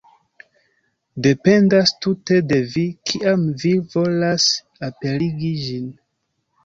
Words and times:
Dependas 1.25 1.91
tute 2.05 2.39
de 2.53 2.59
vi, 2.71 2.85
kiam 3.11 3.43
vi 3.65 3.75
volas 3.97 4.49
aperigi 4.89 5.53
ĝin. 5.69 5.85